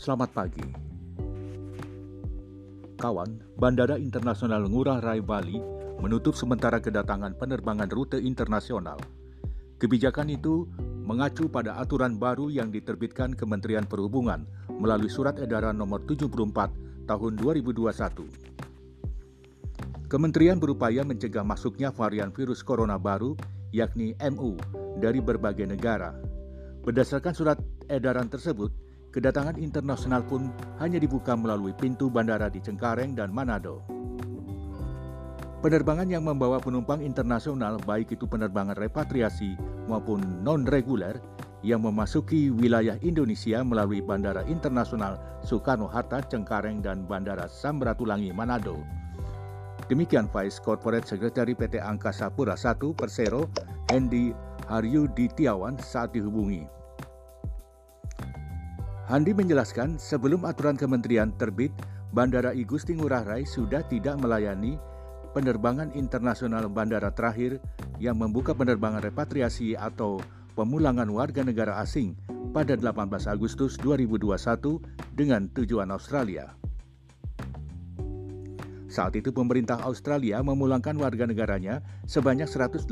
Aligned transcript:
Selamat 0.00 0.32
pagi. 0.32 0.64
Kawan, 2.96 3.36
Bandara 3.60 4.00
Internasional 4.00 4.64
Ngurah 4.64 4.96
Rai 4.96 5.20
Bali 5.20 5.60
menutup 6.00 6.32
sementara 6.32 6.80
kedatangan 6.80 7.36
penerbangan 7.36 7.84
rute 7.92 8.16
internasional. 8.16 8.96
Kebijakan 9.76 10.32
itu 10.32 10.64
mengacu 11.04 11.52
pada 11.52 11.76
aturan 11.76 12.16
baru 12.16 12.48
yang 12.48 12.72
diterbitkan 12.72 13.36
Kementerian 13.36 13.84
Perhubungan 13.84 14.48
melalui 14.72 15.12
Surat 15.12 15.36
Edaran 15.36 15.76
Nomor 15.76 16.08
74 16.08 17.04
Tahun 17.04 17.32
2021. 17.36 20.08
Kementerian 20.08 20.56
berupaya 20.56 21.04
mencegah 21.04 21.44
masuknya 21.44 21.92
varian 21.92 22.32
virus 22.32 22.64
corona 22.64 22.96
baru, 22.96 23.36
yakni 23.68 24.16
MU, 24.32 24.56
dari 24.96 25.20
berbagai 25.20 25.68
negara. 25.68 26.16
Berdasarkan 26.88 27.36
surat 27.36 27.60
edaran 27.92 28.32
tersebut, 28.32 28.72
kedatangan 29.10 29.58
internasional 29.58 30.22
pun 30.24 30.54
hanya 30.78 31.02
dibuka 31.02 31.34
melalui 31.34 31.74
pintu 31.74 32.06
bandara 32.10 32.46
di 32.50 32.62
Cengkareng 32.62 33.18
dan 33.18 33.34
Manado. 33.34 33.82
Penerbangan 35.60 36.08
yang 36.08 36.24
membawa 36.24 36.56
penumpang 36.56 37.04
internasional, 37.04 37.76
baik 37.84 38.16
itu 38.16 38.24
penerbangan 38.24 38.80
repatriasi 38.80 39.60
maupun 39.84 40.40
non-reguler, 40.40 41.20
yang 41.60 41.84
memasuki 41.84 42.48
wilayah 42.48 42.96
Indonesia 43.04 43.60
melalui 43.60 44.00
Bandara 44.00 44.40
Internasional 44.48 45.20
Soekarno-Hatta, 45.44 46.24
Cengkareng, 46.32 46.80
dan 46.80 47.04
Bandara 47.04 47.44
Samratulangi, 47.44 48.32
Manado, 48.32 48.80
Demikian 49.90 50.30
Vice 50.30 50.62
Corporate 50.62 51.02
Secretary 51.02 51.50
PT 51.50 51.82
Angkasa 51.82 52.30
Pura 52.30 52.54
I 52.54 52.94
Persero, 52.94 53.50
Hendy 53.90 54.30
Haryuditiawan 54.70 55.82
saat 55.82 56.14
dihubungi. 56.14 56.79
Handi 59.10 59.34
menjelaskan 59.34 59.98
sebelum 59.98 60.46
aturan 60.46 60.78
kementerian 60.78 61.34
terbit, 61.34 61.74
Bandara 62.14 62.54
I 62.54 62.62
Gusti 62.62 62.94
Ngurah 62.94 63.26
Rai 63.26 63.42
sudah 63.42 63.82
tidak 63.90 64.22
melayani 64.22 64.78
penerbangan 65.34 65.90
internasional 65.98 66.70
bandara 66.70 67.10
terakhir 67.10 67.58
yang 67.98 68.22
membuka 68.22 68.54
penerbangan 68.54 69.02
repatriasi 69.02 69.74
atau 69.74 70.22
pemulangan 70.54 71.10
warga 71.10 71.42
negara 71.42 71.82
asing 71.82 72.14
pada 72.54 72.78
18 72.78 73.10
Agustus 73.26 73.74
2021 73.82 74.78
dengan 75.18 75.50
tujuan 75.58 75.90
Australia. 75.90 76.54
Saat 78.86 79.18
itu 79.18 79.34
pemerintah 79.34 79.82
Australia 79.90 80.38
memulangkan 80.38 80.94
warga 80.94 81.26
negaranya 81.26 81.82
sebanyak 82.06 82.46
186 82.46 82.86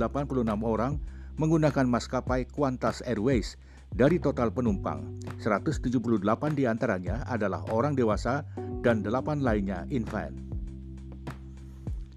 orang 0.66 0.98
menggunakan 1.39 1.86
maskapai 1.86 2.50
Qantas 2.50 3.06
Airways 3.06 3.55
dari 3.94 4.19
total 4.19 4.50
penumpang. 4.55 5.17
178 5.39 6.58
di 6.58 6.67
antaranya 6.67 7.22
adalah 7.31 7.62
orang 7.70 7.94
dewasa 7.94 8.42
dan 8.83 9.03
8 9.06 9.42
lainnya 9.42 9.86
infant. 9.91 10.34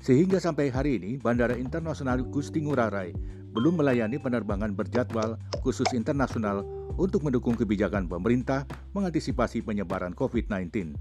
Sehingga 0.02 0.42
sampai 0.42 0.74
hari 0.74 0.98
ini, 0.98 1.22
Bandara 1.22 1.54
Internasional 1.54 2.26
Gusti 2.26 2.66
Ngurah 2.66 2.90
Rai 2.90 3.14
belum 3.54 3.78
melayani 3.78 4.18
penerbangan 4.18 4.74
berjadwal 4.74 5.38
khusus 5.62 5.86
internasional 5.94 6.66
untuk 6.98 7.22
mendukung 7.22 7.54
kebijakan 7.54 8.10
pemerintah 8.10 8.66
mengantisipasi 8.98 9.62
penyebaran 9.62 10.18
COVID-19. 10.18 10.98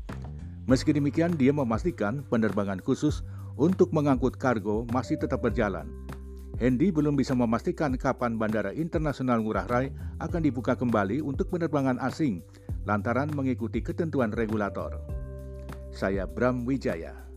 Meski 0.69 0.93
demikian, 0.93 1.33
dia 1.35 1.51
memastikan 1.57 2.21
penerbangan 2.29 2.85
khusus 2.85 3.25
untuk 3.57 3.91
mengangkut 3.97 4.37
kargo 4.37 4.85
masih 4.93 5.17
tetap 5.17 5.41
berjalan. 5.41 5.89
Hendy 6.61 6.93
belum 6.93 7.17
bisa 7.17 7.33
memastikan 7.33 7.97
kapan 7.97 8.37
Bandara 8.37 8.77
Internasional 8.77 9.41
Ngurah 9.41 9.65
Rai 9.65 9.89
akan 10.21 10.45
dibuka 10.45 10.77
kembali 10.77 11.25
untuk 11.25 11.49
penerbangan 11.49 11.97
asing 12.05 12.45
lantaran 12.85 13.33
mengikuti 13.33 13.81
ketentuan 13.81 14.29
regulator. 14.29 15.01
Saya 15.89 16.29
Bram 16.29 16.69
Wijaya. 16.69 17.30